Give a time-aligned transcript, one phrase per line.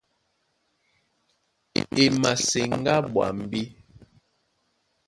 [2.03, 3.61] E maseŋgá ɓwambí.